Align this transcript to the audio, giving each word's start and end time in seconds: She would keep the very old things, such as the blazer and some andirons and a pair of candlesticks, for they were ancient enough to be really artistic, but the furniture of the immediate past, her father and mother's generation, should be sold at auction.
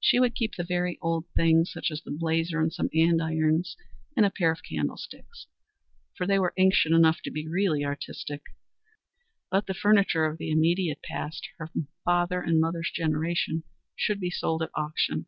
She 0.00 0.20
would 0.20 0.34
keep 0.34 0.54
the 0.56 0.64
very 0.64 0.98
old 1.00 1.24
things, 1.34 1.72
such 1.72 1.90
as 1.90 2.02
the 2.02 2.10
blazer 2.10 2.60
and 2.60 2.70
some 2.70 2.90
andirons 2.94 3.74
and 4.14 4.26
a 4.26 4.30
pair 4.30 4.52
of 4.52 4.62
candlesticks, 4.62 5.46
for 6.14 6.26
they 6.26 6.38
were 6.38 6.52
ancient 6.58 6.94
enough 6.94 7.22
to 7.22 7.30
be 7.30 7.48
really 7.48 7.82
artistic, 7.82 8.42
but 9.50 9.66
the 9.66 9.72
furniture 9.72 10.26
of 10.26 10.36
the 10.36 10.50
immediate 10.50 11.00
past, 11.02 11.48
her 11.56 11.70
father 12.04 12.42
and 12.42 12.60
mother's 12.60 12.90
generation, 12.92 13.62
should 13.96 14.20
be 14.20 14.28
sold 14.28 14.60
at 14.62 14.68
auction. 14.74 15.24